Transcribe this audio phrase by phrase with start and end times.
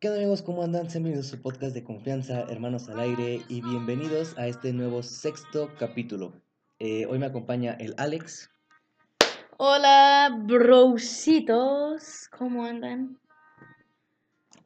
[0.00, 0.40] ¿Qué onda amigos?
[0.40, 0.88] ¿Cómo andan?
[0.88, 5.02] Sean bienvenidos a su podcast de confianza, Hermanos al Aire, y bienvenidos a este nuevo
[5.02, 6.32] sexto capítulo.
[6.78, 8.48] Eh, hoy me acompaña el Alex.
[9.58, 12.30] Hola, brositos.
[12.30, 13.18] ¿Cómo andan?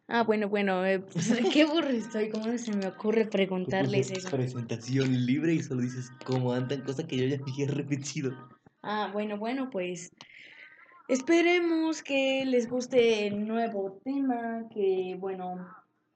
[0.07, 2.31] Ah, bueno, bueno, eh, pues, qué aburrido estoy.
[2.31, 4.31] ¿Cómo se me ocurre preguntarles eso?
[4.31, 8.33] Presentación libre y solo dices cómo andan, cosa que yo ya había repetido.
[8.83, 10.13] Ah, bueno, bueno, pues
[11.09, 15.67] esperemos que les guste el nuevo tema, que bueno,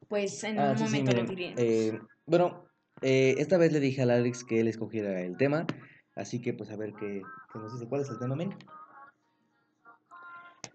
[0.08, 1.54] pues en Ah, un sí, sí, momento lo diré.
[1.56, 2.64] eh, bueno,
[3.02, 5.66] eh, esta vez le dije al Alex que él escogiera el tema,
[6.16, 7.22] así que pues a ver qué,
[7.52, 7.88] qué nos dice.
[7.88, 8.54] ¿Cuál es el tema, men?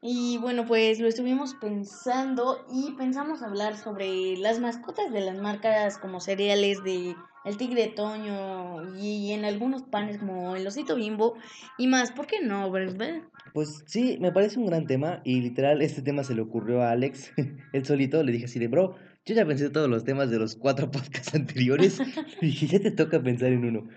[0.06, 5.98] Y bueno, pues lo estuvimos pensando y pensamos hablar sobre las mascotas de las marcas
[5.98, 7.16] como cereales de
[7.46, 11.36] El Tigre de Toño y en algunos panes como el Osito Bimbo
[11.78, 12.12] y más.
[12.12, 13.22] ¿Por qué no, verdad?
[13.54, 16.92] Pues sí, me parece un gran tema y literal este tema se le ocurrió a
[16.92, 17.32] Alex,
[17.74, 20.56] él solito, le dije así de, bro, yo ya pensé todos los temas de los
[20.56, 22.00] cuatro podcasts anteriores
[22.42, 23.88] y dije, ya te toca pensar en uno.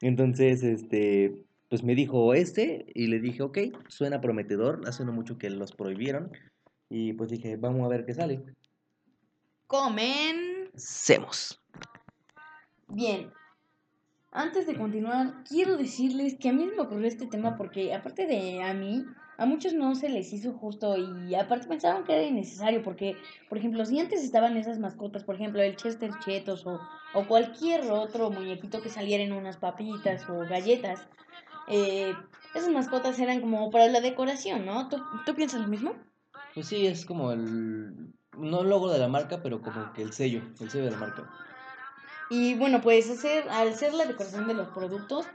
[0.00, 3.58] Entonces, este, pues me dijo este y le dije, ok,
[3.88, 6.32] suena prometedor, hace no mucho que los prohibieron
[6.88, 8.42] y pues dije, vamos a ver qué sale.
[9.66, 10.70] Comen.
[12.90, 13.32] Bien.
[14.32, 18.62] Antes de continuar, quiero decirles que a mí me ocurrió este tema porque aparte de
[18.62, 19.04] a mí,
[19.38, 23.16] a muchos no se les hizo justo y aparte pensaban que era innecesario porque,
[23.48, 26.80] por ejemplo, si antes estaban esas mascotas, por ejemplo, el Chester Chetos o,
[27.14, 31.08] o cualquier otro muñequito que saliera en unas papitas o galletas,
[31.66, 32.14] eh,
[32.54, 34.88] esas mascotas eran como para la decoración, ¿no?
[34.88, 35.94] ¿Tú, tú piensas lo mismo?
[36.54, 40.12] Pues sí, es como el, no el logo de la marca, pero como que el
[40.12, 41.28] sello, el sello de la marca.
[42.30, 45.26] Y bueno, pues hacer, al ser la decoración de los productos,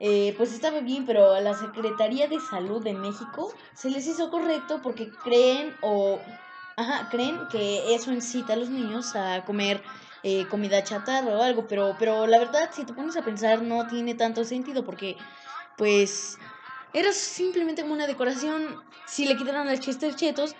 [0.00, 4.30] eh, pues estaba bien, pero a la Secretaría de Salud de México se les hizo
[4.30, 6.20] correcto porque creen o
[6.76, 9.82] ajá, creen que eso incita a los niños a comer
[10.22, 13.86] eh, comida chatarra o algo, pero, pero la verdad, si te pones a pensar, no
[13.86, 15.16] tiene tanto sentido porque,
[15.76, 16.38] pues,
[16.92, 18.82] era simplemente como una decoración.
[19.06, 20.54] Si le quitaran los Chester chetos,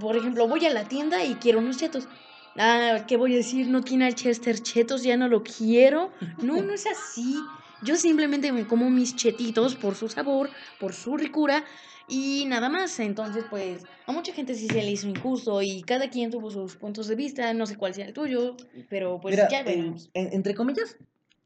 [0.00, 2.08] por ejemplo, voy a la tienda y quiero unos chetos.
[2.56, 3.68] Ah, ¿qué voy a decir?
[3.68, 6.10] No tiene al Chester chetos, ya no lo quiero.
[6.42, 7.34] No, no es así.
[7.82, 11.64] Yo simplemente me como mis chetitos por su sabor, por su ricura
[12.08, 12.98] y nada más.
[13.00, 16.76] Entonces, pues, a mucha gente sí se le hizo injusto y cada quien tuvo sus
[16.76, 17.52] puntos de vista.
[17.54, 18.56] No sé cuál sea el tuyo,
[18.88, 20.10] pero pues Mira, ya veremos.
[20.14, 20.96] en- entre comillas,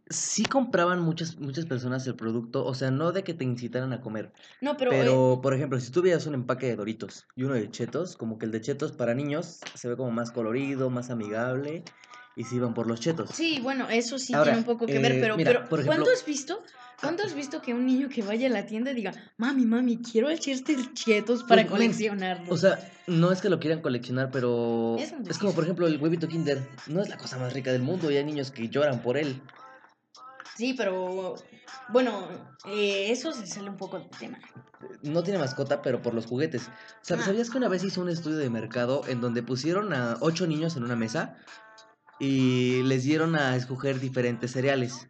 [0.08, 4.00] sí compraban muchas, muchas personas el producto, o sea, no de que te incitaran a
[4.00, 7.44] comer, No, pero, eh, pero, por ejemplo, si tú veías un empaque de Doritos y
[7.44, 10.90] uno de Chetos, como que el de Chetos para niños se ve como más colorido,
[10.90, 11.82] más amigable,
[12.36, 13.30] y se iban por los Chetos.
[13.30, 15.84] sí, bueno, eso sí Ahora, tiene un poco que ver, eh, pero, mira, pero por
[15.84, 16.62] ¿cuándo ejemplo- has visto?
[17.00, 20.30] ¿Cuándo has visto que un niño que vaya a la tienda diga, mami, mami, quiero
[20.30, 22.52] el Chester chetos para Pues, coleccionarlo?
[22.52, 26.00] O sea, no es que lo quieran coleccionar, pero Es es como, por ejemplo, el
[26.00, 29.02] huevito Kinder, no es la cosa más rica del mundo y hay niños que lloran
[29.02, 29.42] por él.
[30.56, 31.34] Sí, pero
[31.88, 32.28] bueno,
[32.64, 34.38] eh, eso se sale un poco del tema.
[35.02, 36.68] No tiene mascota, pero por los juguetes.
[37.06, 37.24] Sab- Ah.
[37.24, 40.76] ¿Sabías que una vez hizo un estudio de mercado en donde pusieron a ocho niños
[40.76, 41.36] en una mesa
[42.18, 45.08] y les dieron a escoger diferentes cereales?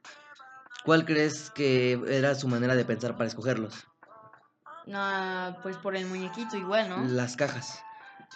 [0.84, 3.74] ¿Cuál crees que era su manera de pensar para escogerlos?
[4.92, 7.04] Ah, pues por el muñequito igual, ¿no?
[7.08, 7.80] Las cajas.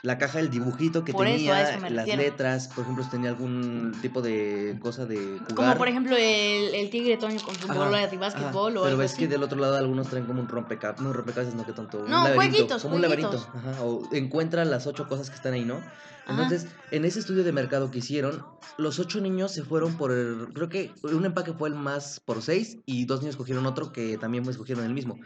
[0.03, 3.93] La caja, el dibujito que Por tenía, eso las letras, por ejemplo, si tenía algún
[4.01, 5.55] tipo de cosa de jugar.
[5.55, 8.83] Como por ejemplo el, el tigre Toño con su Ajá, bola de ajá, básquetbol o
[8.83, 9.21] Pero ves así.
[9.23, 12.09] que del otro lado algunos traen como un rompecabezas, no rompecabezas, no que tonto, un
[12.11, 15.67] No, laberinto, jueguitos, como un laberinto, ajá, o encuentra las ocho cosas que están ahí,
[15.67, 15.83] ¿no?
[16.27, 18.43] Entonces, en ese estudio de mercado que hicieron,
[18.79, 22.41] los ocho niños se fueron por, el- creo que un empaque fue el más por
[22.41, 25.19] seis y dos niños cogieron otro que también escogieron el mismo.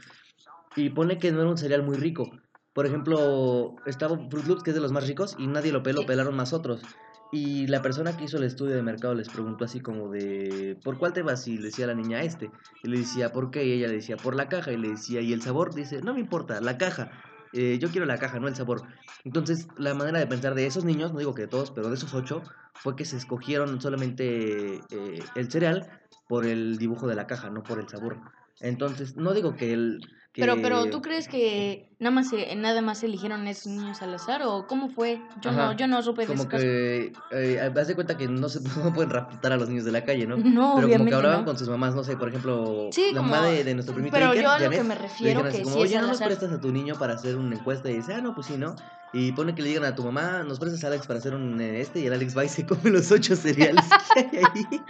[0.74, 2.32] Y pone que no era un cereal muy rico.
[2.74, 6.00] Por ejemplo, estaba Fruit Loops, que es de los más ricos, y nadie lo peló,
[6.00, 6.06] Sí.
[6.08, 6.82] pelaron más otros.
[7.30, 10.98] Y la persona que hizo el estudio de mercado les preguntó así como de, ¿por
[10.98, 11.48] cuál te vas?
[11.48, 12.50] Y le decía a la niña este.
[12.82, 13.64] Y le decía, ¿por qué?
[13.64, 14.72] Y ella le decía, por la caja.
[14.72, 15.74] Y le decía, ¿y el sabor?
[15.74, 17.10] Dice, no me importa, la caja.
[17.52, 18.82] Eh, yo quiero la caja, no el sabor.
[19.24, 21.94] Entonces, la manera de pensar de esos niños, no digo que de todos, pero de
[21.94, 22.42] esos ocho,
[22.74, 25.88] fue que se escogieron solamente eh, el cereal
[26.28, 28.18] por el dibujo de la caja, no por el sabor.
[28.60, 30.00] Entonces, no digo que el...
[30.32, 34.14] que- Pero, pero, ¿tú crees que nada más, se- nada más eligieron esos niños al
[34.14, 35.20] azar o cómo fue?
[35.40, 36.62] Yo no, yo no supe de Como ese caso.
[36.62, 39.92] que, eh, haz de cuenta que no se no pueden raptar a los niños de
[39.92, 40.36] la calle, ¿no?
[40.36, 41.44] No, Pero como que hablaban no.
[41.46, 44.14] con sus mamás, no sé, por ejemplo, Sí, la como- mamá de, de nuestro primito
[44.14, 46.06] pero Iker, yo a lo Janet, que me refiero así que como, sí oye, ¿no
[46.08, 47.90] nos prestas a tu niño para hacer una encuesta?
[47.90, 48.76] Y dice, ah, no, pues sí, ¿no?
[49.12, 51.60] Y pone que le digan a tu mamá, nos prestas a Alex para hacer un
[51.60, 53.84] eh, este, y el Alex va y se come los ocho cereales
[54.14, 54.84] que hay ahí.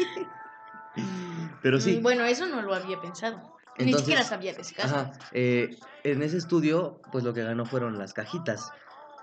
[1.62, 3.53] Pero sí, Mm, Bueno, eso no lo había pensado.
[3.78, 4.94] Ni siquiera sabía de ese caso.
[4.94, 8.70] Ajá, eh, en ese estudio, pues lo que ganó fueron las cajitas.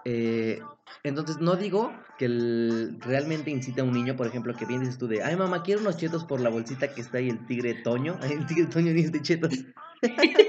[0.03, 0.59] Eh,
[1.03, 4.97] entonces, no digo que el- realmente incite a un niño, por ejemplo, que bien dices
[4.97, 7.75] tú de, ay mamá, quiero unos chetos por la bolsita que está ahí el tigre
[7.75, 8.17] Toño.
[8.21, 9.53] Ay, el tigre Toño de chetos.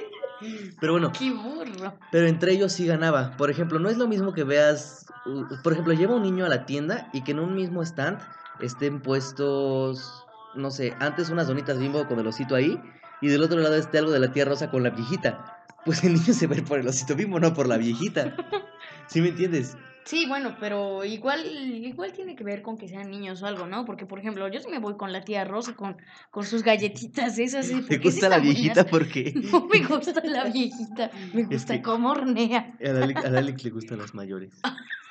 [0.80, 1.96] Pero bueno, Qué burro.
[2.10, 3.36] pero entre ellos sí ganaba.
[3.36, 6.48] Por ejemplo, no es lo mismo que veas, uh, por ejemplo, lleva un niño a
[6.48, 8.18] la tienda y que en un mismo stand
[8.60, 10.24] estén puestos,
[10.56, 12.80] no sé, antes unas donitas bimbo con el osito ahí
[13.22, 15.64] y del otro lado esté algo de la tía Rosa con la viejita.
[15.86, 18.36] Pues el niño se va a ir por el osito bimbo, no por la viejita.
[19.08, 19.76] ¿Sí me entiendes?
[20.04, 23.84] Sí, bueno, pero igual, igual tiene que ver con que sean niños o algo, ¿no?
[23.84, 25.96] Porque, por ejemplo, yo sí me voy con la tía Rosa, con,
[26.32, 27.66] con sus galletitas esas.
[27.66, 27.82] ¿sí?
[27.82, 28.84] ¿Te gusta la viejita?
[28.84, 32.76] Porque No me gusta la viejita, me gusta que- cómo hornea.
[32.84, 34.60] a Alex, a Alex le gustan las mayores.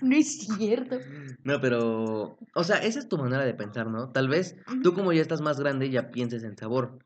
[0.00, 0.98] No es cierto.
[1.44, 4.10] No, pero, o sea, esa es tu manera de pensar, ¿no?
[4.10, 6.98] Tal vez tú como ya estás más grande ya pienses en sabor.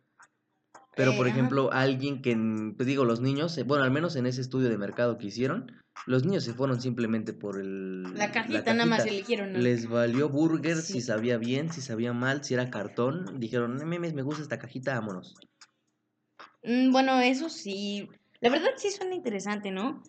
[0.99, 1.37] Pero, por ajá.
[1.37, 2.37] ejemplo, alguien que,
[2.77, 5.73] pues digo, los niños, eh, bueno, al menos en ese estudio de mercado que hicieron,
[6.07, 8.03] los niños se fueron simplemente por el...
[8.15, 9.53] La cajita, nada más eligieron.
[9.53, 9.59] ¿no?
[9.61, 10.95] Les valió burger, Sí.
[10.95, 13.39] si sabía bien, si sabía mal, si era cartón.
[13.41, 15.35] Dijeron, "No memes, me gusta esta cajita, vámonos.
[16.65, 18.09] Mm, bueno, eso sí.
[18.41, 20.03] La verdad sí suena interesante, ¿no?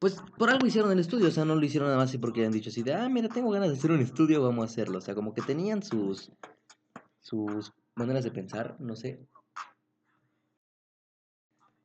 [0.00, 2.44] Pues por algo hicieron el estudio, o sea, no lo hicieron nada más así porque
[2.44, 4.98] han dicho así de, ah, mira, tengo ganas de hacer un estudio, vamos a hacerlo.
[4.98, 6.30] O sea, como que tenían sus,
[7.20, 9.26] sus maneras de pensar, no sé.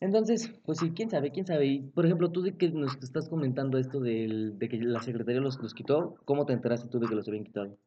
[0.02, 1.66] Entonces, pues sí, quién sabe, quién sabe.
[1.66, 5.42] Y, por ejemplo, tú de que nos estás comentando esto del, de que la secretaría
[5.42, 7.78] los, los quitó, ¿cómo te enteraste tú de que los habían quitado?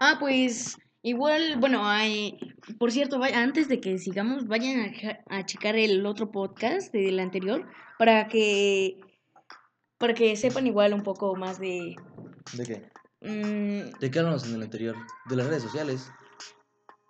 [0.00, 2.38] Ah, pues igual, bueno, hay,
[2.78, 4.92] por cierto, vaya- antes de que sigamos, vayan
[5.28, 7.66] a, a checar el otro podcast del anterior
[7.98, 9.00] para que
[9.98, 11.96] para que sepan igual un poco más de
[12.56, 12.82] ¿De qué?
[13.28, 14.94] mm, ¿De qué hablamos en el anterior?
[15.28, 16.12] De las redes sociales.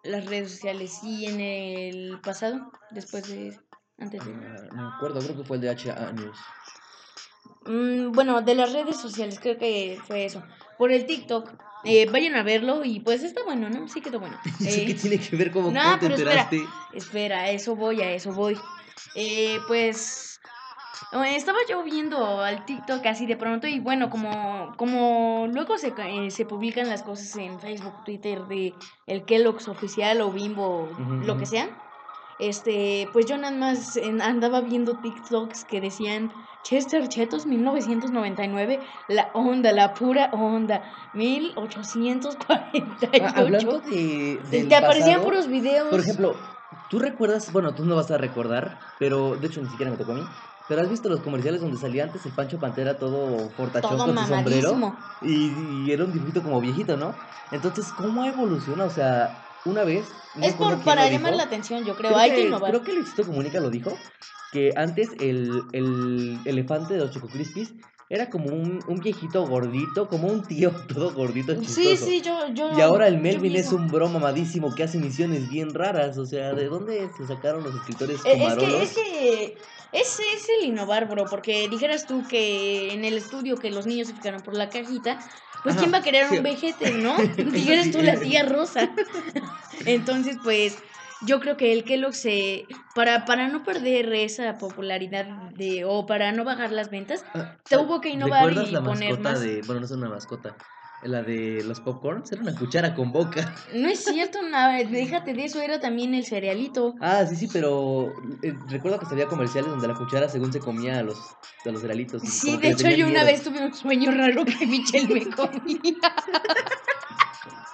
[0.05, 3.59] las redes sociales y en el pasado, después de
[3.99, 6.39] antes de Ah, no me acuerdo, creo que fue el de HA News.
[7.67, 10.43] Mm, bueno, de las redes sociales, creo que fue eso.
[10.77, 11.51] Por el TikTok,
[11.85, 13.89] eh, vayan a verlo y pues está bueno, ¿no?
[13.89, 14.37] Sí quedó bueno.
[14.45, 16.15] ¿Eso qué Eh, tiene que ver no, cómo te pero espera.
[16.17, 16.67] enteraste?
[16.95, 18.57] Espera, a eso voy, a eso voy.
[19.15, 20.41] Eh, pues
[21.27, 26.31] estaba yo viendo al TikTok así de pronto y bueno, como, como luego se, eh,
[26.31, 28.75] se publican las cosas en Facebook, Twitter de
[29.07, 31.69] el Kellogg's oficial o Bimbo, Ujú, lo que sea.
[32.39, 36.33] Este, pues yo nada más andaba viendo TikToks que decían
[36.63, 40.83] Chester Chetos 1999, la onda, la pura onda,
[41.13, 43.25] 1848.
[43.25, 44.41] Ah, hablando de.
[44.51, 45.89] Te- del te aparecían pasado, puros videos.
[45.91, 46.37] Por ejemplo,
[46.89, 50.13] tú recuerdas, bueno, tú no vas a recordar, pero de hecho ni siquiera me tocó
[50.13, 50.29] a mí.
[50.67, 54.19] Pero has visto los comerciales donde salía antes el Pancho Pantera todo fortachón todo con
[54.19, 54.73] su sombrero
[55.21, 57.17] y, y era un dibujito como viejito, ¿no?
[57.51, 58.85] Entonces, ¿cómo evoluciona?
[58.85, 60.05] O sea, una vez.
[60.35, 62.17] no Es por, para llamar la atención, yo creo.
[62.17, 62.71] Hay que innovar.
[62.71, 63.93] Creo que Luisito Comunica lo dijo.
[64.51, 67.75] Que antes el, el elefante de los Choco Crispies
[68.11, 71.81] era como un, un viejito gordito, como un tío todo gordito chistoso.
[71.81, 72.71] Sí, sí, yo, yo.
[72.77, 76.17] Y ahora el Melvin vi es un bro mamadísimo que hace misiones bien raras.
[76.17, 79.59] O sea, ¿de dónde se sacaron los escritores Eh, Es que, es que.
[79.91, 80.21] Es
[80.61, 84.43] el innovar, bro, porque dijeras tú que en el estudio que los niños se fijaron
[84.43, 85.19] por la cajita,
[85.63, 87.17] pues Ajá, ¿quién va a querer un vejete, no?
[87.53, 88.91] dijeras sí, tú la tía Rosa.
[89.85, 90.77] Entonces, pues,
[91.23, 95.27] yo creo que el Kellogg se, para, para no perder esa popularidad
[95.57, 99.11] de, o para no bajar las ventas, Ah, tuvo que innovar ¿Recuerdas y la poner
[99.11, 99.41] mascota más.
[99.41, 99.63] de.
[99.63, 100.57] Bueno, no es una mascota.
[101.03, 102.33] La de los popcorns.
[102.33, 103.55] Era una cuchara con boca.
[103.73, 106.95] No es cierto, nada, déjate de eso, era también el cerealito.
[107.01, 108.13] Ah, sí, sí, pero.
[108.43, 111.19] eh, recuerdo que había comerciales donde la cuchara, según se comía a los,
[111.65, 112.23] a los cerealitos.
[112.23, 115.79] Sí, de hecho yo una vez tuve un sueño raro que Michelle me comía.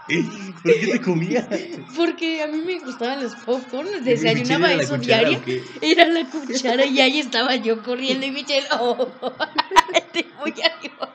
[0.07, 1.49] ¿Por qué te comía?
[1.97, 5.65] Porque a mí me gustaban los popcorn, ¿Y desayunaba era eso cuchara diario.
[5.81, 9.09] Era la cuchara y ahí estaba yo corriendo y Michelle, oh,
[10.13, 11.14] te voy a llorar.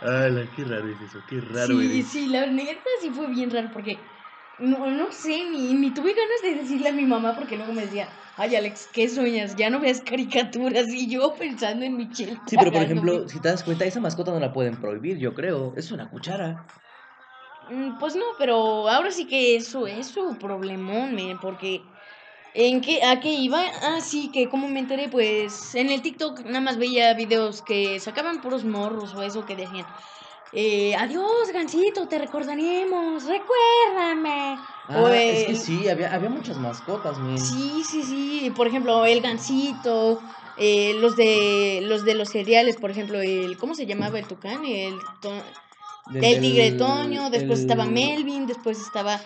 [0.00, 2.10] Ala, qué raro es eso, qué raro sí, eres.
[2.10, 4.12] sí, la neta sí fue bien raro porque
[4.58, 7.82] no, no sé, ni, ni tuve ganas de decirle a mi mamá porque luego me
[7.82, 9.54] decía, ay Alex, ¿qué sueñas?
[9.56, 12.40] Ya no veas caricaturas y yo pensando en Michelle.
[12.46, 15.34] Sí, pero por ejemplo, si te das cuenta, esa mascota no la pueden prohibir, yo
[15.34, 15.74] creo.
[15.76, 16.72] Es una cuchara.
[17.68, 21.95] Mm, Pues no, pero ahora sí que eso es su problemón, men, porque
[22.56, 23.60] ¿en qué, a qué iba?
[23.82, 28.00] Ah, sí, que como me enteré, pues en el TikTok nada más veía videos que
[28.00, 29.86] sacaban puros morros o eso que decían,
[30.52, 34.58] eh, adiós, Gancito, te recordaremos, recuérdame.
[34.88, 37.38] Ah, O es que sí, había, había muchas mascotas, men.
[37.38, 40.20] Sí, sí, sí, por ejemplo, el Gancito,
[40.56, 44.64] eh, los de los de los cereales, por ejemplo, el ¿cómo se llamaba el tucán?
[44.64, 45.42] El to-
[46.22, 49.20] el tigre Toño, después estaba el- Melvin, después estaba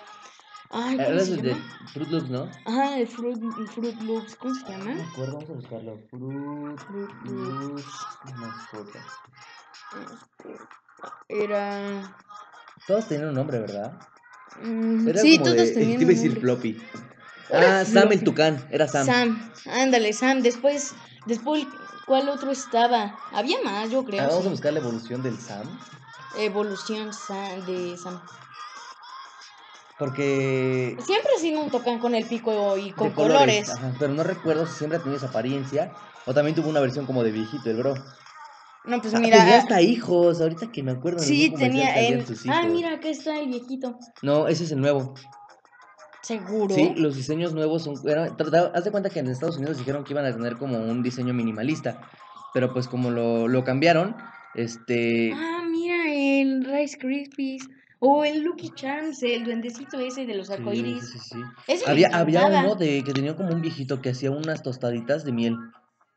[0.72, 1.86] Ay, ¿cómo Hablas se de llama?
[1.92, 2.50] Fruit Loops, ¿no?
[2.64, 3.38] Ajá, el Fruit,
[3.74, 4.94] Fruit Loops, ¿cómo se No llama?
[4.94, 5.98] me acuerdo, vamos a buscarlo.
[6.10, 7.84] Fruit Fruit Loops
[8.38, 8.98] mascota.
[11.28, 12.16] Era...
[12.86, 13.92] Todos tenían un nombre, ¿verdad?
[14.62, 16.40] mm, Era sí, como todos de, tenían Te iba a un decir nombre.
[16.40, 16.82] Floppy.
[17.50, 18.24] Era Ah, Sam el Floppy.
[18.24, 18.68] Tucán.
[18.70, 19.06] Era Sam.
[19.06, 20.42] Sam, ándale, Sam.
[20.42, 20.94] Después,
[21.26, 21.66] después,
[22.06, 23.18] ¿cuál otro estaba?
[23.32, 24.22] Había más, yo creo.
[24.22, 25.66] Ah, vamos a buscar la evolución del Sam.
[26.36, 28.20] Evolución Sam, de Sam.
[30.00, 30.97] Porque.
[31.04, 33.69] Siempre ha sido un tocán con el pico y con colores.
[33.69, 35.92] ajá, pero no recuerdo si siempre ha tenido esa apariencia.
[36.26, 37.95] O también tuvo una versión como de viejito, el bro.
[38.87, 39.37] No, pues Ah, mira.
[39.38, 40.40] tenía hasta hijos.
[40.40, 41.19] Ahorita que me acuerdo.
[41.19, 42.25] Sí, tenía el.
[42.49, 43.99] Ah, mira, acá está el viejito.
[44.23, 45.12] No, ese es el nuevo.
[46.23, 46.75] ¿Seguro?
[46.75, 47.95] Sí, los diseños nuevos son.
[48.75, 51.35] haz de cuenta que en Estados Unidos dijeron que iban a tener como un diseño
[51.35, 52.00] minimalista.
[52.54, 54.16] Pero pues como lo, lo cambiaron,
[54.54, 55.33] este.
[55.35, 57.69] Ah, mira, el Rice Krispies.
[58.00, 61.04] O el Lucky Charms, el duendecito ese de los arcoíris.
[61.11, 61.83] sí, sí, sí.
[61.87, 65.57] Había, había uno de que tenía como un viejito que hacía unas tostaditas de miel.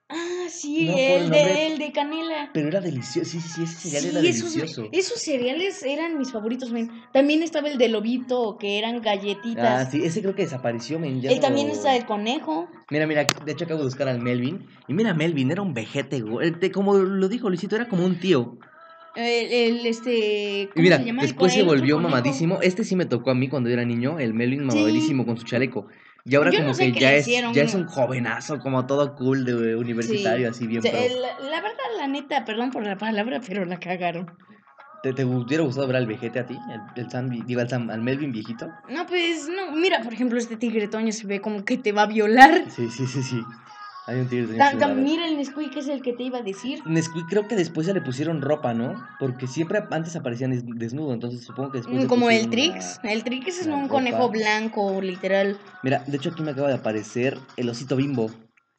[0.08, 2.50] Ah, sí, No el, el de, el de canela.
[2.54, 3.30] Pero era delicioso.
[3.30, 4.90] Sí, sí, ese cereal era Sí, esos, delicioso.
[4.94, 6.90] esos cereales eran mis favoritos, men.
[7.12, 9.90] También estaba el de lobito, que eran Ah, galletitas.
[9.92, 11.22] sí, ese creo que desapareció, men.
[11.22, 12.70] ya Eh, también está el conejo.
[12.90, 14.68] Mira, mira, de hecho acabo de buscar al Melvin.
[14.88, 16.54] Y mira, Melvin era un vejete, güey.
[16.72, 18.58] Como lo dijo Luisito, era como un tío.
[19.15, 20.62] El, el, este.
[20.63, 21.22] Y ¿Cómo mira, se llama?
[21.22, 22.60] El después se volvió mamadísimo.
[22.62, 25.88] Este sí me tocó a mí cuando era niño, el Melvin mamadísimo con su chaleco.
[26.25, 28.86] Y ahora Yo como no sé que ya es, hicieron, ya es un jovenazo, como
[28.88, 33.41] todo cool de universitario, así bien el- la verdad, la neta, perdón por la palabra,
[33.46, 34.32] pero la cagaron.
[35.03, 36.58] ¿Te, te hubiera gustado ver al vejete a ti?
[36.72, 38.72] El, el Sam, digo, al, Sam, al Melvin viejito.
[38.89, 39.75] No, pues, no.
[39.75, 42.63] Mira, por ejemplo, este tigre toño se ve como que te va a violar.
[42.70, 43.41] Sí, sí, sí, sí.
[44.05, 46.39] Hay un tigre de Ta- ta- mira el Nesquik, que es el que te iba
[46.39, 46.81] a decir.
[46.86, 48.95] Nesquik creo que después ya le pusieron ropa, ¿no?
[49.17, 53.00] Porque siempre antes aparecían des- desnudo, entonces supongo que después Mm, Como el Trix.
[53.01, 53.93] la- El Trix es la un ropa.
[53.93, 55.57] conejo blanco, literal.
[55.83, 58.29] Mira, de hecho aquí me acaba de aparecer el osito bimbo.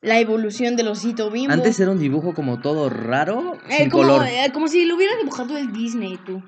[0.02, 1.50] La evolución del osito bimbo.
[1.54, 4.26] Antes era un dibujo como todo raro, Eh, sin como, color.
[4.28, 6.43] eh, como si lo hubiera dibujado el Disney, tú.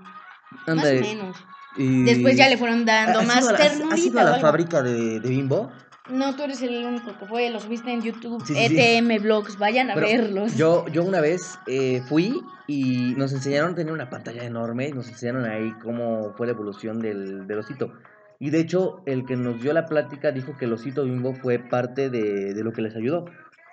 [0.66, 1.36] Anda, Más o menos.
[1.78, 3.94] y- Después ya le fueron dando ¿Has más a la- ternurita.
[3.94, 4.40] ¿Has ido a la algo.
[4.42, 5.72] fábrica de, de bimbo?
[6.08, 7.50] No, tú eres el único que fue.
[7.50, 8.44] Los viste en YouTube.
[8.46, 8.76] Sí, sí, sí.
[8.78, 9.58] ETM Vlogs.
[9.58, 10.56] Vayan a Pero verlos.
[10.56, 14.92] Yo, yo una vez eh, fui y nos enseñaron a tener una pantalla enorme y
[14.92, 17.92] nos enseñaron ahí cómo fue la evolución del, del osito.
[18.38, 21.58] Y de hecho, el que nos dio la plática dijo que el osito bimbo fue
[21.58, 23.24] parte de, de lo que les ayudó.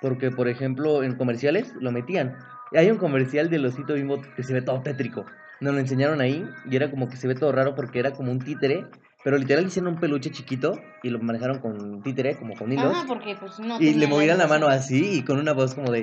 [0.01, 2.37] Porque, por ejemplo, en comerciales lo metían.
[2.71, 5.25] Y hay un comercial del osito bimbo que se ve todo tétrico.
[5.59, 8.31] Nos lo enseñaron ahí y era como que se ve todo raro porque era como
[8.31, 8.85] un títere.
[9.23, 12.91] Pero literal hicieron un peluche chiquito y lo manejaron con títere, como con hilos.
[12.93, 13.79] Ajá, porque pues no.
[13.79, 16.01] Y le movían la mano así y con una voz como de...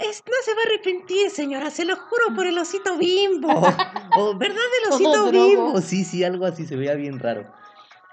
[0.00, 3.48] "Es- no se va a arrepentir, señora, se lo juro por el osito bimbo.
[4.18, 5.80] o, ¿verdad el osito bimbo?
[5.80, 7.46] Sí, sí, algo así, se veía bien raro.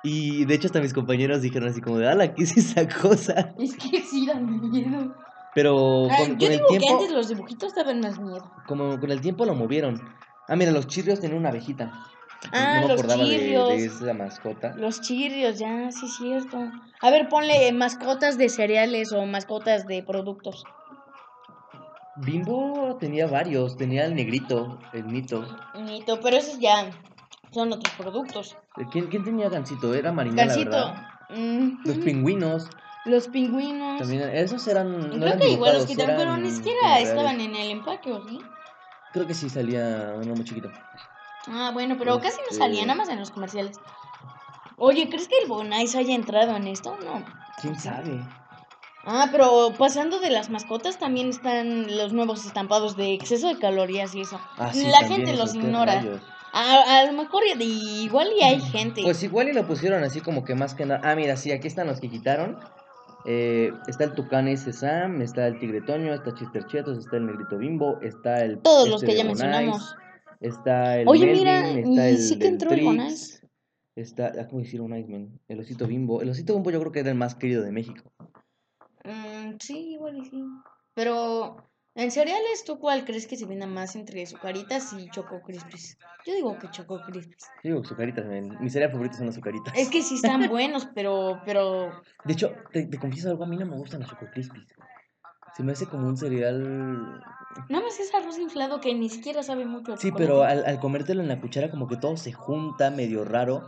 [0.03, 3.53] Y de hecho hasta mis compañeros dijeron así como de, ala, ¿qué es esa cosa?
[3.59, 5.15] Es que sí dan miedo.
[5.53, 8.49] Pero Ah, con, yo con el digo que tiempo, antes los dibujitos daban más miedo.
[8.65, 10.01] como con el tiempo lo movieron.
[10.47, 11.91] Ah, mira, los chirrios tenían una abejita.
[12.51, 13.67] Ah, no me los acordaba de- chirrios.
[13.69, 14.73] de esa mascota.
[14.75, 16.71] Los chirrios, ya, sí es cierto.
[17.01, 20.65] A ver, ponle mascotas de cereales o mascotas de productos.
[22.15, 25.45] Bimbo tenía varios, tenía el negrito, el mito.
[25.75, 26.91] Nito, pero esos ya
[27.53, 28.57] son otros productos.
[28.91, 29.93] ¿Quién, quién tenía Gansito?
[29.93, 30.69] Era Mariñala, Gansito.
[30.71, 30.95] ¿verdad?
[31.29, 32.71] mm, Los pingüinos.
[33.05, 33.99] los pingüinos.
[33.99, 34.91] También, esos eran.
[34.91, 38.21] No Creo eran que igual los quitaron, pero ni siquiera estaban en el empaque, ¿o
[38.27, 38.41] sí?
[39.11, 40.69] Creo que sí salía uno muy chiquito.
[41.47, 43.79] Ah, bueno, pero casi no Este- salía, nada más en los comerciales.
[44.77, 46.97] Oye, ¿crees que el Bonais haya entrado en esto?
[47.03, 47.23] No.
[47.61, 48.23] ¿Quién sabe?
[49.03, 54.13] Ah, pero pasando de las mascotas también están los nuevos estampados de exceso de calorías
[54.15, 54.39] y eso.
[54.57, 56.03] Ah, sí, La gente los ignora.
[56.53, 59.01] A, a lo mejor igual y hay gente.
[59.03, 61.01] Pues igual y lo pusieron así como que más que nada.
[61.03, 62.59] Ah, mira, sí, aquí están los que quitaron.
[63.25, 67.27] Eh, está el tucán ese Sam, está el tigre Toño, está Chister Chetos, está el
[67.27, 68.59] negrito Bimbo, está el.
[68.59, 69.95] Todos los este que ya Bonais, mencionamos.
[70.41, 71.07] Está el.
[71.07, 73.41] Oye, Melvin, mira, está y el sí que entró el Bonais.
[73.95, 75.39] Está, ah, ¿cómo decir Bonais, man?
[75.47, 76.21] El osito Bimbo.
[76.21, 78.11] El osito Bimbo yo creo que era el más querido de México.
[79.03, 80.43] Mm, sí, igual y sí.
[80.95, 81.57] Pero,
[81.93, 85.97] en cereales, ¿tú cuál crees que se venda más entre Zucaritas y Choco Crispies?
[86.25, 87.43] Yo digo que Choco Crispies.
[87.63, 88.57] Digo, sucaritas, man.
[88.59, 89.73] Mi cereal favorito son las sucaritas.
[89.77, 91.91] Es que sí están buenos, pero, pero...
[92.25, 94.65] De hecho, te, te confieso algo, a mí no me gustan los Choco Crispies.
[95.55, 97.21] Se me hace como un cereal...
[97.69, 99.93] Nada más es arroz inflado que ni siquiera sabe mucho.
[99.93, 100.25] a Sí, chocolate.
[100.27, 103.67] pero al, al comértelo en la cuchara como que todo se junta medio raro.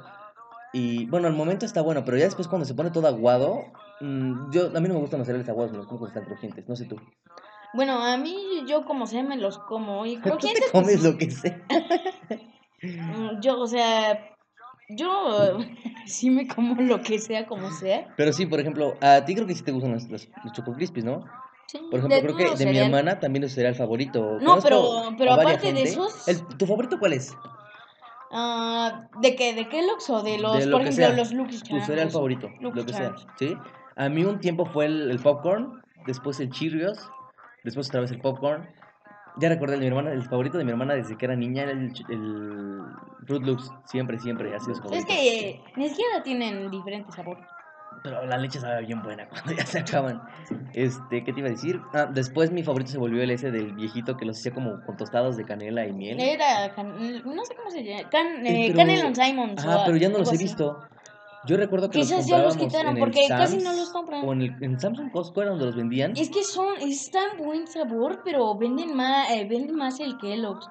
[0.74, 3.66] Y bueno, al momento está bueno, pero ya después cuando se pone todo aguado...
[4.02, 6.26] mm, yo, a mí no me gustan los cereales aguados, me los como cuando están
[6.26, 6.96] crujientes, no sé tú.
[7.76, 10.06] Bueno, a mí, yo como sea, me los como.
[10.06, 11.62] Y Tú crujientes, te pues, comes lo que sea.
[12.82, 14.20] Mm, Yo, o sea,
[14.90, 15.58] yo...
[16.06, 18.14] Sí me como lo que sea, como sea.
[18.18, 20.74] Pero sí, por ejemplo, a ti creo que sí te gustan los, los, los Choco
[20.74, 21.24] Crispies, ¿no?
[21.68, 24.38] Sí, Por ejemplo, de creo que de mi hermana también sería el favorito.
[24.42, 25.84] No, pero- pero aparte de gente.
[25.84, 27.34] esos- El- ¿Tu favorito cuál es?
[28.32, 29.54] Ah, ¿De qué?
[29.54, 31.16] ¿De Kellogg's o de los, de lo por ejemplo, sea.
[31.16, 31.86] los Lucky Charms?
[31.86, 33.28] cereal favorito, Lucky lo que sea, Charms.
[33.38, 33.56] ¿sí?
[33.96, 37.10] A mí un tiempo fue el, el popcorn, después el Cheerios,
[37.64, 38.68] después otra vez el popcorn.
[39.38, 41.64] Ya recordé el de mi hermana, el favorito de mi hermana desde que era niña
[41.64, 42.82] era el, el
[43.26, 45.08] Fruit Loops, siempre, siempre ha sido su favorito.
[45.08, 47.46] Es que eh, ni siquiera tienen diferentes sabores.
[48.02, 50.22] Pero la leche sabe bien buena cuando ya se acaban.
[50.74, 51.80] Este, ¿qué te iba a decir?
[51.94, 54.98] Ah, después mi favorito se volvió el ese del viejito que los hacía como con
[54.98, 56.20] tostados de canela y miel.
[56.20, 59.66] Era, can- no sé cómo se llama, can, Eh, eh, pero- Canelon Simons.
[59.66, 60.44] O pero ya no los he así.
[60.46, 60.80] visto.
[61.46, 63.90] Yo recuerdo que Quizás los ya los quitaron, en el porque casi no Sam's los
[63.90, 64.24] compran.
[64.26, 66.14] O en, el, en Samsung Costco era donde los vendían.
[66.16, 70.70] Es que son, es tan buen sabor, pero venden más, eh, venden más el Kellogg's.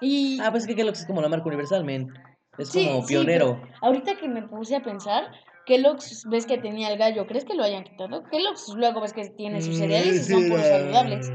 [0.00, 2.08] Y Ah, pues es que Kellogg's es como la marca universal, men.
[2.56, 3.58] Es Sí, como sí, pionero.
[3.60, 5.24] pero ahorita que me puse a pensar,
[5.66, 8.22] Kellogg's ves que tenía el gallo, ¿crees que lo hayan quitado?
[8.30, 11.30] Kellogg's luego ves que tiene sus cereales y son puros saludables.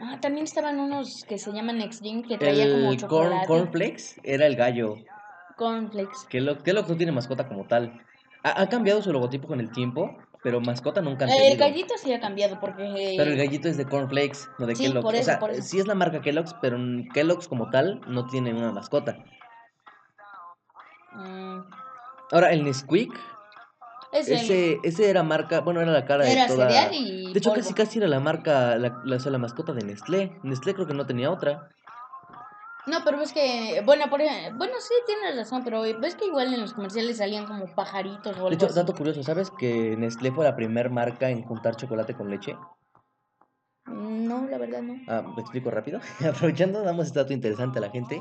[0.00, 3.46] Ah, también estaban unos que se llaman Extreme que traía como El corn, chocolate.
[3.46, 4.96] cornflakes era el gallo.
[5.56, 6.26] Cornflakes.
[6.28, 8.00] Kellogg, Kellogg's no tiene mascota como tal.
[8.42, 11.94] Ha, ha cambiado su logotipo con el tiempo, pero mascota nunca han Eh, el gallito
[11.96, 12.82] sí ha cambiado porque...
[12.84, 15.04] eh, Pero el gallito es de cornflakes, no de Sí, Kellogg's.
[15.04, 15.62] por o eso, sea, por eso.
[15.62, 16.76] sí es la marca Kellogg's, pero
[17.14, 19.18] Kellogg's como tal no tiene una mascota.
[21.14, 21.60] Mm,
[22.30, 23.12] Ahora, el Nesquik,
[24.12, 26.68] es ese, ese era marca, bueno, era la cara era de toda...
[26.68, 27.62] cereal y De hecho, polvo.
[27.62, 30.38] casi casi era la marca, la, la, o sea, la mascota de Nestlé.
[30.42, 31.68] Nestlé creo que no tenía otra.
[32.86, 33.80] No, pero ves que...
[33.84, 37.46] Bueno, por ej- bueno, sí, tienes razón, pero ves que igual en los comerciales salían
[37.46, 38.74] como pajaritos o De hecho, así.
[38.74, 42.56] dato curioso, ¿sabes que Nestlé fue la primera marca en juntar chocolate con leche?
[43.86, 45.00] No, la verdad no.
[45.08, 46.00] Ah, me explico rápido.
[46.26, 48.20] Aprovechando, damos este dato interesante a la gente.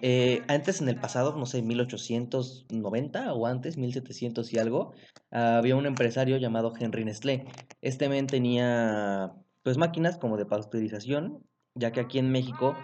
[0.00, 4.92] Eh, antes, en el pasado, no sé, 1890 o antes, 1700 y algo,
[5.30, 7.46] había un empresario llamado Henry Nestlé.
[7.82, 9.32] Este men tenía,
[9.62, 11.42] pues, máquinas como de pasteurización,
[11.74, 12.76] ya que aquí en México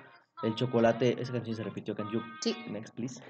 [0.43, 2.57] el chocolate, esa canción se repitió, can you Sí.
[2.69, 3.21] next, please?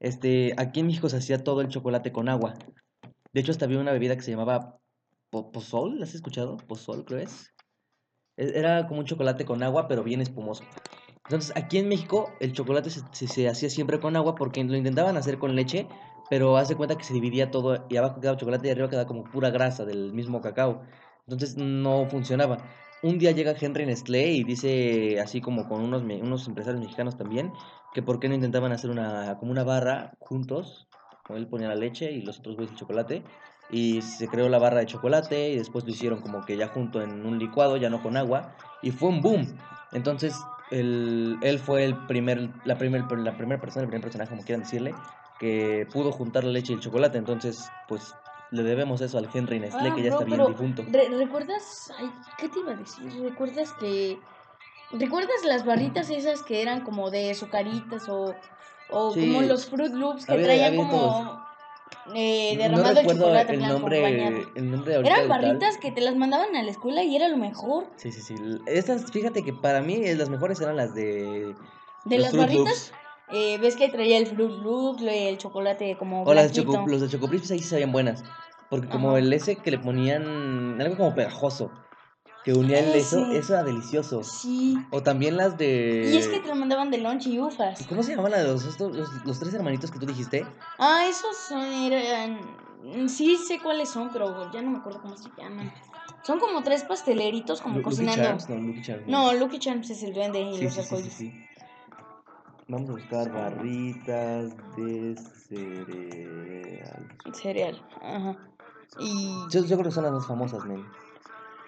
[0.00, 2.54] Este, aquí en México se hacía todo el chocolate con agua.
[3.32, 4.78] De hecho, hasta había una bebida que se llamaba
[5.30, 6.56] po- pozol, ¿la has escuchado?
[6.56, 7.52] Pozol, creo es.
[8.38, 10.68] Era como un chocolate con agua, pero bien espumoso.
[11.22, 15.16] Entonces, aquí en México, el chocolate se, se- hacía siempre con agua porque lo intentaban
[15.16, 15.88] hacer con leche,
[16.28, 19.06] pero haz de cuenta que se dividía todo y abajo quedaba chocolate y arriba quedaba
[19.08, 20.82] como pura grasa del mismo cacao.
[21.26, 22.64] Entonces, no funcionaba.
[23.00, 27.54] Un día llega Henry Nestlé y dice, así como con unos, unos empresarios mexicanos también,
[27.92, 30.88] que por qué no intentaban hacer una, como una barra juntos.
[31.28, 33.24] Él ponía la leche y los otros güeyes el chocolate.
[33.70, 37.02] Y se creó la barra de chocolate y después lo hicieron como que ya junto
[37.02, 38.54] en un licuado, ya no con agua.
[38.80, 39.58] Y fue un boom.
[39.92, 44.42] Entonces, él, él fue el primer, la primera la primera persona, el primer personaje, como
[44.44, 44.94] quieran decirle,
[45.38, 47.18] que pudo juntar la leche y el chocolate.
[47.18, 48.16] Entonces, pues
[48.50, 50.84] le debemos eso al Henry Nestlé, Ah, que ya bro, está bien difunto.
[50.90, 51.92] re- ¿Recuerdas?
[51.98, 53.12] Ay, ¿qué te iba a decir?
[53.22, 54.18] ¿Recuerdas que...
[54.90, 58.40] ¿Recuerdas las barritas esas que eran como de sucaritas o,
[58.88, 59.20] o Sí.
[59.20, 61.47] como los Fruit Loops que Había- traían había como
[62.14, 65.28] eh, No derramado el recuerdo chocolate el blanco nombre, el nombre Eran tal.
[65.28, 67.86] barritas que te las mandaban a la escuela y era lo mejor.
[67.96, 68.34] Sí, sí, sí.
[68.66, 71.54] Estas, fíjate que para mí eh, las mejores eran las de...
[72.04, 72.92] De las barritas,
[73.30, 76.52] eh, ves que traía el Fruit Loop, el chocolate como O las.
[76.52, 78.24] Choco, los de Choco Crispies ahí sí sabían buenas.
[78.70, 79.18] Porque como Ajá.
[79.18, 81.70] el ese que le ponían algo como pegajoso,
[82.42, 83.38] que unía el eso, Ese.
[83.38, 84.22] eso era delicioso.
[84.22, 84.78] Sí.
[84.90, 86.10] O también las de...
[86.12, 87.86] Y es que te mandaban de lunch y ufas.
[87.86, 90.46] ¿Cómo se llamaban la de los, estos- los, los tres hermanitos que tú dijiste?
[90.78, 92.38] Ah, esos son, eran...
[93.08, 95.70] Sí sé cuáles son, pero ya no me acuerdo cómo se llaman.
[96.22, 98.22] Son como tres pasteleritos como Lu- Lucky cocinando.
[98.22, 99.06] Charms, no, Lucky Charms.
[99.08, 101.12] No, Lucky Charms es el duende y Sí, los sí, sí, sí, alcoholes.
[101.14, 101.32] sí.
[102.68, 105.16] Vamos a buscar barritas de
[105.48, 107.08] cereal.
[107.34, 107.82] Cereal.
[108.02, 108.36] Ajá.
[108.98, 109.46] Y...
[109.50, 110.84] Yo, yo creo que son las más famosas, men.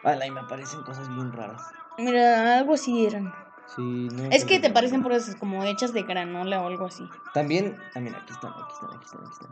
[0.02, 1.62] Ala, y me aparecen cosas bien raras.
[1.98, 3.34] Mira, algo así eran.
[3.66, 7.08] Sí, no Es que te parecen por como hechas de granola o algo así.
[7.34, 9.50] También, mira, aquí están, aquí están, aquí están, aquí están.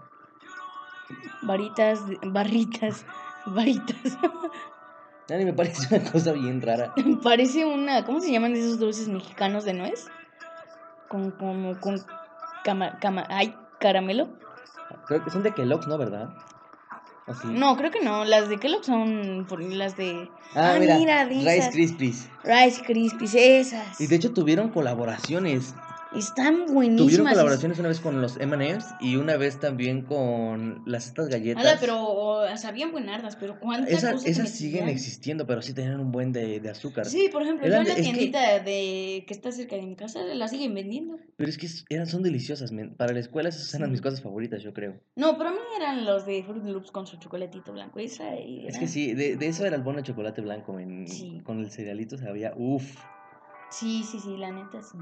[1.42, 3.04] Varitas, barritas,
[3.46, 4.18] varitas.
[5.30, 6.94] A mí me parece una cosa bien rara.
[7.22, 10.10] Parece una, ¿cómo se llaman esos dulces mexicanos de nuez?
[11.06, 12.02] Con como con
[12.64, 14.30] cama, cama, ay, caramelo.
[15.06, 15.98] Creo que son de Kellogg's, ¿no?
[15.98, 16.30] ¿Verdad?
[17.28, 17.48] Así.
[17.48, 18.24] No, creo que no.
[18.24, 21.70] Las de Kellogg son por- las de Ah, mira, de Rice.
[21.70, 22.28] Krispies.
[22.42, 24.00] Rice Krispies, esas.
[24.00, 25.74] Y de hecho tuvieron colaboraciones.
[26.14, 27.32] Están Tuvieron buenísimas.
[27.34, 31.62] colaboraciones una vez con los M&M's y una vez también con las estas galletas.
[31.64, 36.10] Ala, pero sabían buenardas, pero ¿cuántas Esas, cosas esas siguen existiendo, pero sí tenían un
[36.10, 37.04] buen de, de azúcar.
[37.04, 39.82] Sí, por ejemplo, Eran yo en la es que- tiendita de que está cerca de
[39.82, 41.18] mi casa la siguen vendiendo.
[41.36, 42.94] Pero es que eran, son deliciosas, men.
[42.96, 44.98] Para la escuela esas eran mis cosas favoritas, yo creo.
[45.14, 47.98] No, pero a mí eran los de Fruit Loops con su chocolatito blanco.
[47.98, 50.74] Esa Es que sí, de, de eso era el bono de chocolate blanco.
[51.06, 51.42] Sí.
[51.44, 52.96] Con el cerealito sabía, uff.
[53.70, 54.96] Sí, sí, sí, la neta sí.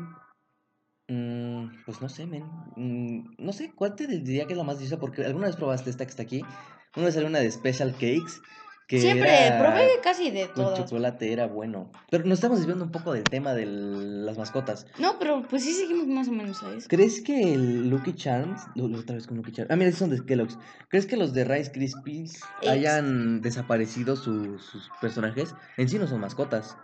[1.08, 2.44] Mm, pues no sé, men.
[2.76, 5.00] Mm, no sé, ¿cuál te diría que es la más deliciosa?
[5.00, 6.42] Porque alguna vez probaste esta que está aquí.
[6.96, 8.40] Una vez salió una de Special Cakes.
[8.88, 10.78] Que Siempre era probé casi de Con todas.
[10.78, 11.90] chocolate, era bueno.
[12.08, 14.86] Pero nos estamos desviando un poco del tema de las mascotas.
[15.00, 16.86] No, pero pues sí seguimos más o menos a eso.
[16.88, 20.56] ¿Crees que el Lucky Charms, otra vez con Lucky Charms, ah, mira, son de Kellogg's.
[20.88, 25.56] ¿Crees que los de Rice Krispies hayan desaparecido su- sus personajes?
[25.76, 26.76] En sí no son mascotas.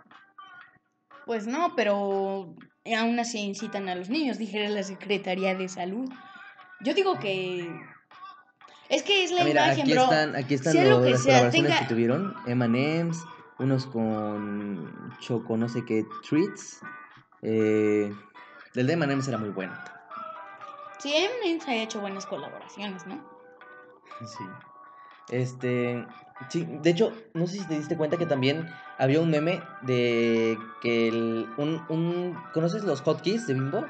[1.25, 2.55] Pues no, pero
[2.97, 6.09] aún así incitan a los niños, dijera la Secretaría de Salud.
[6.81, 7.69] Yo digo que...
[8.89, 10.03] Es que es la Ah, mira, imagen, aquí bro.
[10.03, 12.35] están, aquí están sea lo lo- que las sea, colaboraciones tenga- que tuvieron.
[12.45, 13.23] M&M's,
[13.59, 16.81] unos con choco no sé qué treats.
[17.41, 18.13] Eh,
[18.75, 19.73] el de M&M's era muy bueno.
[20.99, 23.15] Sí, M&M's ha hecho buenas colaboraciones, ¿no?
[24.27, 24.43] Sí.
[25.29, 26.05] Este,
[26.49, 30.57] sí, de hecho, no sé si te diste cuenta que también había un meme de
[30.81, 33.85] que el, un, un, ¿conoces los hotkeys de Bimbo?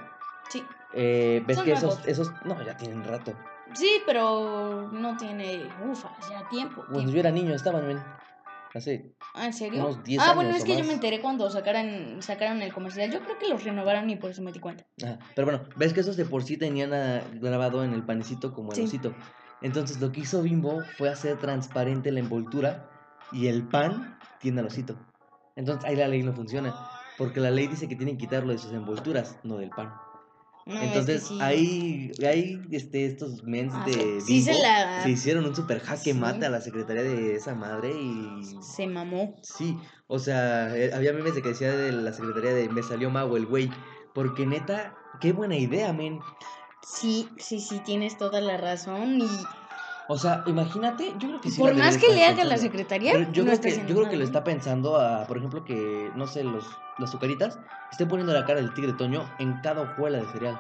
[0.50, 0.64] Sí.
[0.94, 2.08] Eh, ves Son que esos, nuevos.
[2.08, 3.34] esos, no, ya tienen rato.
[3.74, 5.68] Sí, pero no tiene...
[5.90, 6.82] Ufa, ya tiempo.
[6.82, 7.14] Cuando tiempo.
[7.14, 8.00] yo era niño estaban, men.
[8.76, 9.82] Hace, Ah, ¿en serio?
[9.82, 13.12] unos 10 ah, bueno, es o que yo me enteré cuando sacaran, sacaron el comercial.
[13.12, 14.84] Yo creo que los renovaron y por eso me di cuenta.
[15.04, 18.52] ajá, pero bueno, ves que esos de por sí tenían ah, grabado en el panecito
[18.52, 18.84] como el Sí.
[18.86, 19.14] osito.
[19.64, 22.90] Entonces lo que hizo Bimbo fue hacer transparente la envoltura
[23.32, 24.96] y el pan tiene al osito.
[25.56, 26.76] Entonces ahí la ley no funciona.
[27.18, 29.94] Porque la ley dice que tienen que quitarlo de sus envolturas, no del pan.
[30.66, 31.38] No, es que Entonces, sí.
[31.42, 36.14] ahí, ahí este, estos mens Ah, de Bimbo sí se la- hicieron un super jaque
[36.14, 36.14] Sí.
[36.14, 38.42] mate a la secretaría de esa madre y...
[38.62, 39.36] Se mamó.
[39.44, 43.10] Sí, o sea, eh, había memes de que decía de la secretaría de me salió
[43.12, 43.70] mago el güey.
[44.14, 46.20] Porque neta, qué buena idea, men.
[46.86, 49.20] Sí, sí, sí, tienes toda la razón.
[49.22, 49.28] Y
[50.08, 53.46] O sea, imagínate, yo creo que sí por más que le haga la secretaría, yo
[53.46, 56.44] no creo que, yo creo que lo está pensando a, por ejemplo, que, no sé,
[56.44, 56.66] los,
[56.98, 57.60] las azucaritas
[57.92, 60.60] estén poniendo la cara del tigre Toño en cada hojuela de cereal.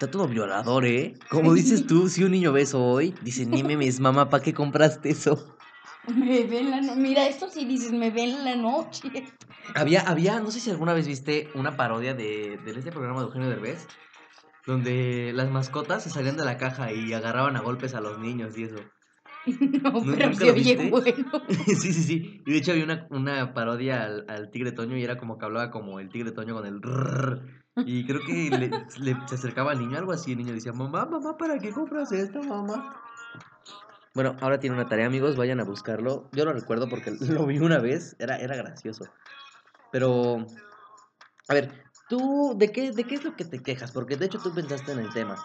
[0.01, 1.13] Está todo violador, ¿eh?
[1.29, 4.51] Como dices tú, si un niño ve eso hoy, dice, ni memes, mamá, ¿para qué
[4.51, 5.55] compraste eso?
[6.07, 9.11] Me ven la no- Mira, esto sí dices, me ven en la noche.
[9.75, 13.27] Había, había, no sé si alguna vez viste una parodia de, de este programa de
[13.27, 13.85] Eugenio Derbez,
[14.65, 18.57] donde las mascotas se salían de la caja y agarraban a golpes a los niños
[18.57, 18.77] y eso.
[19.83, 21.43] No, ¿Nu- pero se oye bueno.
[21.77, 22.41] sí, sí, sí.
[22.45, 25.45] Y de hecho había una, una parodia al, al tigre Toño y era como que
[25.45, 27.60] hablaba como el tigre Toño con el rrrr.
[27.77, 28.67] Y creo que le,
[28.99, 30.31] le- se acercaba al niño, algo así.
[30.33, 32.95] El niño decía, mamá, mamá, ¿para qué compras esto, mamá?
[34.13, 35.37] Bueno, ahora tiene una tarea, amigos.
[35.37, 36.29] Vayan a buscarlo.
[36.33, 38.15] Yo lo recuerdo porque lo vi una vez.
[38.19, 39.05] Era, era gracioso.
[39.91, 40.45] Pero,
[41.47, 43.91] a ver, ¿tú de qué, de qué es lo que te quejas?
[43.91, 45.35] Porque de hecho tú pensaste en el tema.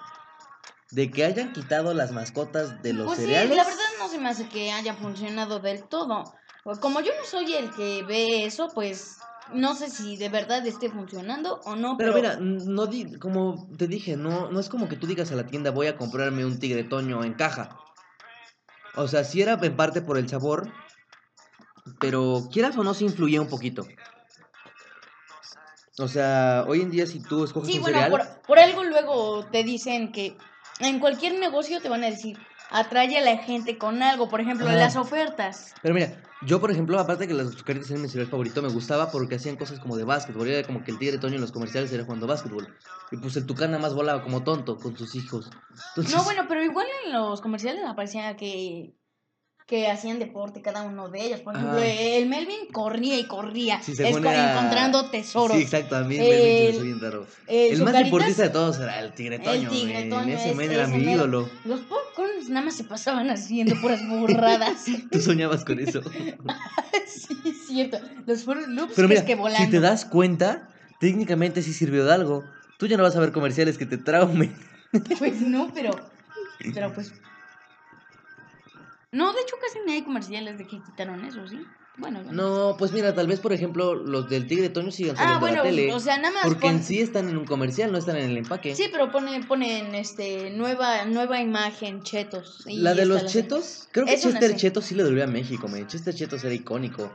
[0.90, 3.50] De que hayan quitado las mascotas de los Pues cereales.
[3.50, 6.32] sí, la verdad no se me hace que haya funcionado del todo.
[6.64, 9.18] Pues Como yo no soy el que ve eso, pues
[9.52, 11.96] no sé si de verdad esté funcionando o no.
[11.96, 15.32] Pero Pero, mira, no di, como te dije, no, no es como que tú digas
[15.32, 17.78] a la tienda voy a comprarme un tigre toño en caja.
[18.94, 20.72] O sea, sí era en parte por el sabor,
[22.00, 23.86] pero quieras o no, sí influía un poquito.
[25.98, 28.84] O sea, hoy en día si tú escoges sí, un bueno, cereal, por, por algo
[28.84, 30.36] luego te dicen que
[30.80, 32.38] en cualquier negocio te van a decir,
[32.70, 34.28] atrae a la gente con algo.
[34.28, 34.76] Por ejemplo, Ajá.
[34.76, 35.74] las ofertas.
[35.82, 39.10] Pero mira, yo por ejemplo, aparte que las azucaritas eran mi cereal favorito, me gustaba
[39.10, 40.48] porque hacían cosas como de básquetbol.
[40.48, 42.66] Era como que el tigre toño en los comerciales era jugando básquetbol.
[43.10, 45.50] Y pues el tucán nada más volaba como tonto con sus hijos.
[45.90, 48.94] Entonces, No, bueno, pero igual en los comerciales aparecía que,
[49.66, 51.40] que hacían deporte cada uno de ellos.
[51.40, 51.84] Por ejemplo, Ah.
[51.86, 55.56] el Melvin corría y corría, Sí, esco- era- encontrando tesoros.
[55.56, 57.26] Sí, exacto, a mí me- me hizo El- bien raro.
[57.48, 59.68] el El más Zucaritas, deportista de todos era el Tigre El Toño.
[59.70, 60.10] Tigre men.
[60.10, 61.50] Toño, Ese es- men era mi ídolo.
[61.64, 64.84] Los popcorns nada más se pasaban haciendo puras burradas.
[65.10, 66.00] Tú soñabas con eso.
[67.06, 67.98] sí, es cierto.
[68.24, 69.64] Los Fruit Loops Pero que mira, es que volando.
[69.64, 70.68] si te das cuenta,
[71.00, 72.44] técnicamente sí sirvió de algo.
[72.78, 74.54] Tú ya no vas a ver comerciales que te traumen.
[75.18, 75.90] Pues no, pero.
[76.72, 77.12] Pero pues.
[79.12, 81.58] No, de hecho casi ni hay comerciales de que quitaron eso, ¿sí?
[81.98, 82.42] Bueno, bueno.
[82.70, 85.56] No, pues mira, tal vez por ejemplo los del Tigre Toño sigan Ah, saliendo bueno,
[85.56, 85.94] en la tele.
[85.94, 86.42] o sea, nada más.
[86.44, 88.74] porque pon- en sí están en un comercial, no están en el empaque.
[88.76, 92.64] Sí, pero ponen, ponen este, nueva, nueva imagen, chetos.
[92.66, 94.56] y la de los la- chetos, creo que Eso no Chester sé.
[94.58, 95.86] Chetos sí le dolió a México, man.
[95.86, 97.10] Chester Chetos era icónico.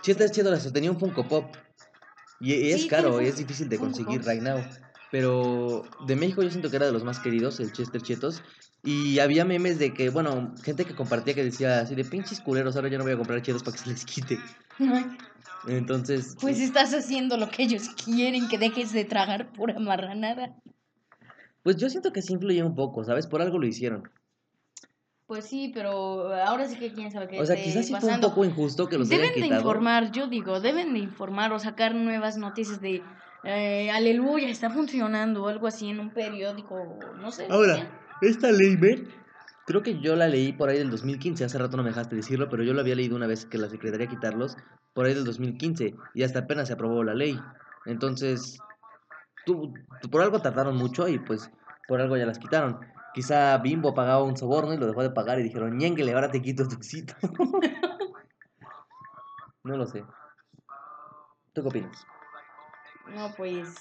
[0.00, 1.54] Chester Chetos tenía un Funko Pop.
[2.40, 4.64] Y, y es Sí, caro, tiene es difícil de Funko conseguir right now.
[5.12, 8.42] Pero de México yo siento que era de los más queridos, el Chester Chetos.
[8.82, 12.74] Y había memes de que, bueno, gente que compartía que decía así de pinches culeros,
[12.76, 14.38] ahora yo no voy a comprar chetos para que se les quite.
[15.68, 20.56] Entonces, Pues estás haciendo lo que ellos quieren, que dejes de tragar pura marranada.
[21.62, 23.26] pues yo siento que sí influye un poco, ¿sabes?
[23.26, 24.10] Por algo lo hicieron.
[25.26, 28.20] Pues sí, pero ahora sí que quién sabe qué O sea, quizás sí fue un
[28.20, 31.94] poco injusto que los Deben hayan de informar, yo digo, deben de informar o sacar
[31.94, 33.02] nuevas noticias de
[33.44, 37.48] eh, aleluya, está funcionando o algo así en un periódico, no sé.
[37.50, 39.08] Ahora, esta ley, men,
[39.66, 42.48] creo que yo la leí por ahí del 2015, hace rato no me dejaste decirlo,
[42.48, 44.56] pero yo lo había leído una vez que la Secretaría quitarlos,
[44.94, 47.40] por ahí del 2015, y hasta apenas se aprobó la ley.
[47.84, 48.58] Entonces,
[49.44, 49.74] tú,
[50.10, 51.50] por algo tardaron mucho y pues
[51.88, 52.78] por algo ya las quitaron.
[53.12, 56.40] Quizá Bimbo pagaba un soborno y lo dejó de pagar y dijeron, ñenguele, ahora te
[56.40, 57.14] quito tu éxito.
[59.64, 60.04] no lo sé.
[61.52, 62.06] ¿Tú qué opinas?
[63.08, 63.74] No, pues,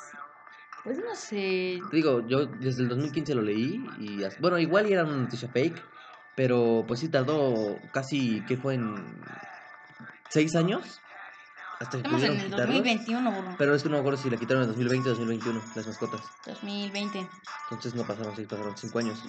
[0.84, 1.80] pues no sé.
[1.90, 5.82] Te digo, yo desde el 2015 lo leí y bueno, igual era una noticia fake,
[6.36, 8.76] pero pues sí tardó casi, ¿qué fue?
[8.76, 9.22] En
[10.30, 11.02] seis años
[11.82, 12.68] hasta que Estamos en el quitarlos.
[12.68, 13.56] 2021, burro.
[13.58, 16.22] Pero es que no me acuerdo si la quitaron en 2020 o 2021, las mascotas.
[16.46, 17.28] 2020.
[17.64, 19.20] Entonces no pasaron seis, pasaron cinco años.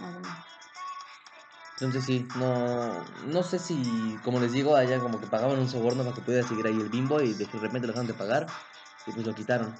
[1.74, 6.04] Entonces sí, no, no sé si, como les digo, allá como que pagaban un soborno
[6.04, 8.46] para que pudiera seguir ahí el bimbo y de repente lo dejaron de pagar
[9.06, 9.76] y pues lo quitaron.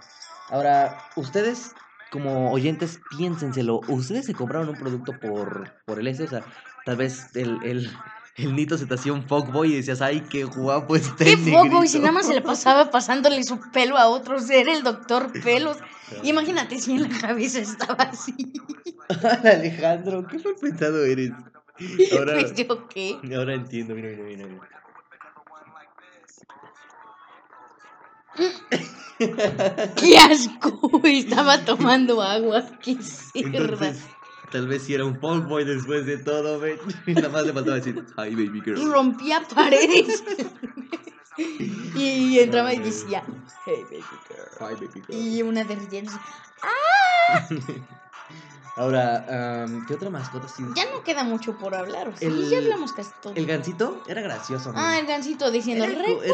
[0.50, 1.74] Ahora, ustedes
[2.10, 6.22] como oyentes, piénsenselo, ¿ustedes se compraron un producto por, por el S?
[6.22, 6.44] O sea,
[6.84, 7.88] tal vez el, el,
[8.36, 11.38] el Nito se te hacía un fuckboy y decías, ay, qué guapo está ¿Qué el
[11.38, 11.82] poco?
[11.84, 11.98] Y si negrito".
[12.00, 15.78] nada más se le pasaba pasándole su pelo a otros, era el doctor Pelos.
[16.22, 18.52] Imagínate si en la cabeza estaba así.
[19.44, 21.30] Alejandro, qué mal pensado eres.
[22.12, 23.18] Ahora, Pues yo qué.
[23.34, 24.46] ahora entiendo, mira, mira, mira.
[24.46, 24.82] mira.
[29.96, 31.00] ¡Qué asco!
[31.04, 32.64] Estaba tomando agua.
[32.82, 33.94] ¡Qué cerda!
[34.50, 36.78] Tal vez si era un fuckboy después de todo, ven.
[37.06, 38.92] Nada más le faltaba decir, hi baby girl.
[38.92, 40.22] Rompía paredes.
[41.96, 43.24] y entraba y decía,
[43.64, 44.48] hey baby girl.
[44.60, 45.16] Hi baby girl.
[45.16, 46.18] Y una de riéndose.
[48.74, 50.64] Ahora, am, ¿qué otra mascota sí?
[50.74, 52.08] Ya no queda mucho por hablar.
[52.08, 52.24] ¿o sí?
[52.24, 53.34] El- ya hablamos casi todo.
[53.36, 54.70] El gancito era gracioso.
[54.70, 54.94] Ah, man.
[55.00, 56.24] el gancito diciendo, era, era como un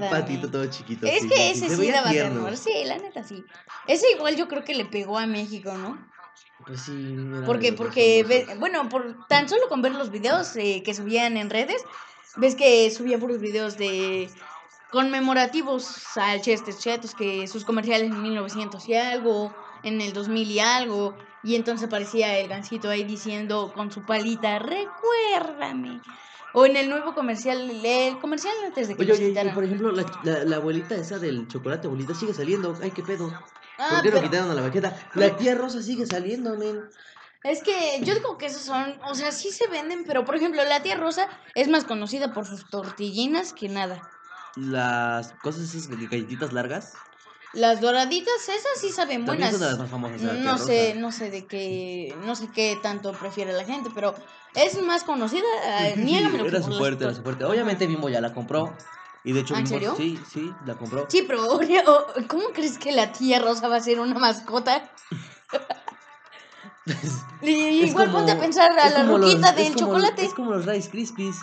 [0.00, 0.08] recuérdame".
[0.10, 1.06] patito todo chiquito.
[1.06, 2.56] Es sí, que ese se sí daba ternura.
[2.56, 3.44] Sí, la neta sí.
[3.86, 6.10] Ese igual yo creo que le pegó a México, ¿no?
[6.66, 7.14] Pues sí.
[7.44, 11.50] Porque, porque, ve- bueno, por tan solo con ver los videos eh, que subían en
[11.50, 11.82] redes,
[12.36, 14.30] ves que subía puros videos de
[14.90, 20.60] conmemorativos al Chester Chetos, que sus comerciales en 1900 y algo, en el 2000 y
[20.60, 26.00] algo, y entonces aparecía el gancito ahí diciendo con su palita, recuérdame.
[26.54, 30.04] O en el nuevo comercial, el comercial antes de que Oye, oye, por ejemplo, la,
[30.22, 32.76] la, la abuelita esa del chocolate abuelita sigue saliendo.
[32.82, 33.32] Ay, qué pedo.
[33.78, 34.94] Ah, ¿Por qué pero- quitaron a la vaqueta?
[35.14, 36.82] La tía Rosa sigue saliendo, men.
[37.42, 40.62] Es que yo digo que esos son, o sea, sí se venden, pero por ejemplo,
[40.64, 41.26] la tía Rosa
[41.56, 44.08] es más conocida por sus tortillinas que nada.
[44.54, 46.92] Las cosas esas galletitas largas.
[47.54, 49.50] Las doraditas, esas sí saben buenas.
[49.50, 50.20] son de las más famosas.
[50.22, 54.14] No sé, no sé de qué, no sé qué tanto prefiere la gente, pero
[54.54, 55.44] es más conocida.
[55.66, 57.44] eh, niégamelo Era su fuerte, era su fuerte.
[57.44, 58.74] Obviamente Bimbo ya la compró.
[59.24, 59.94] Y de hecho ¿Ah, en Bimbo, serio?
[59.96, 61.06] sí, sí, la compró.
[61.08, 61.46] Sí, pero
[62.28, 64.90] ¿cómo crees que la tía Rosa va a ser una mascota?
[66.86, 70.24] Es igual como- ponte a pensar a la ruquita del chocolate.
[70.24, 71.36] Es como los Rice Krispies.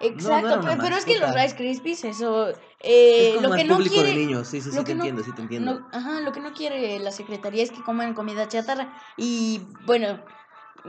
[0.00, 1.34] Exacto, pero es que los.
[1.34, 2.48] Rice Krispies, eso,
[2.80, 4.48] eh, es como lo que no quiere, de niños.
[4.48, 5.80] Sí, sí, sí, te no- entiendo, sí, te entiendo.
[5.80, 10.20] no- ajá, lo que no quiere la secretaría es que coman comida chatarra y bueno,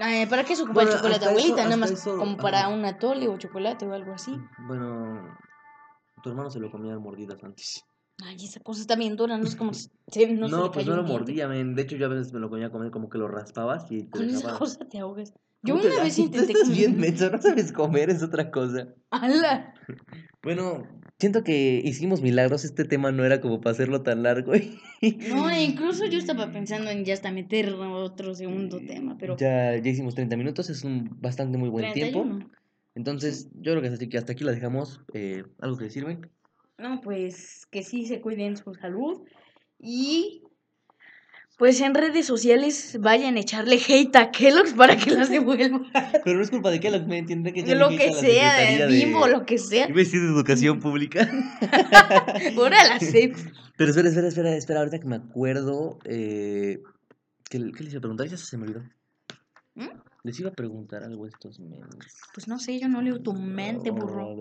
[0.01, 1.63] eh, ¿para qué se ocupa Bueno, el chocolate hasta eso- abuelita?
[1.65, 4.39] Nada más eso, como para un atole o chocolate o algo así.
[4.59, 5.37] Bueno,
[6.23, 7.83] tu hermano se lo comía mordidas antes.
[8.23, 9.89] Ay, esa cosa está bien dura, no es como se,
[10.27, 11.73] no, No, se pues no lo mordía, men.
[11.73, 14.03] De hecho, yo a veces me lo comía a comer como que lo raspabas y
[14.03, 14.59] te Con esa dejaba.
[14.59, 15.33] cosa te ahogas.
[15.63, 18.49] Yo ¿Cómo te- una vez intenté Tú estás bien menso, no sabes comer, es otra
[18.49, 18.87] cosa.
[19.11, 19.73] ¡Hala!
[20.41, 20.87] Bueno,
[21.19, 22.65] siento que hicimos milagros.
[22.65, 24.53] Este tema no era como para hacerlo tan largo.
[25.29, 29.89] No, incluso yo estaba pensando en ya hasta meter otro segundo tema, pero Ya, ya
[29.91, 32.21] hicimos 30 minutos, es un bastante muy buen tiempo.
[32.23, 32.51] 31.
[32.95, 35.01] Entonces, yo creo que hasta aquí, hasta aquí la dejamos.
[35.13, 36.19] Eh, ¿Algo que decirme?
[36.77, 39.21] No, pues que sí se cuiden su salud
[39.79, 40.43] y
[41.61, 45.81] pues en redes sociales vayan a echarle hate a Kellogg's para que las devuelva.
[46.23, 49.45] Pero no es culpa de las me entiende que lo que sea, de bimbo, lo
[49.45, 49.87] que sea.
[49.87, 51.29] Iba a decir de educación pública.
[52.57, 53.33] Ahora la sé.
[53.77, 55.99] Pero espera, espera, espera, espera, ahorita que me acuerdo.
[56.05, 56.81] Eh,
[57.47, 58.27] ¿qué, le- qué les iba a preguntar?
[58.27, 58.81] Ya se me olvidó.
[59.75, 59.89] ¿Mm?
[60.23, 61.81] Les iba a preguntar algo a estos men.
[62.33, 64.35] Pues no sé, yo no leo tu mente, burro.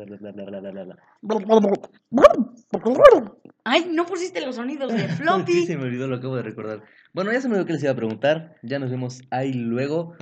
[3.64, 5.66] Ay, no pusiste los sonidos de Sí, floppy.
[5.66, 6.82] se me olvidó, lo acabo de recordar.
[7.12, 8.56] Bueno, ya se me olvidó que les iba a preguntar.
[8.62, 10.14] Ya nos vemos ahí luego.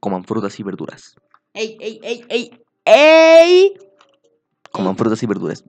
[0.00, 1.14] Coman frutas y verduras.
[1.52, 2.50] Ey, ey, ey, ey,
[2.84, 3.74] ey.
[4.72, 5.64] Coman frutas y verduras.